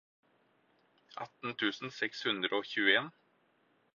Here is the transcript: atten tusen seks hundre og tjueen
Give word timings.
atten 1.25 1.53
tusen 1.63 1.93
seks 1.99 2.23
hundre 2.31 2.61
og 2.61 2.69
tjueen 2.73 3.13